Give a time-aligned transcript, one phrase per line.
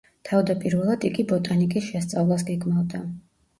[0.27, 3.07] თავდაპირველად, იგი ბოტანიკის შესწავლას გეგმავდა.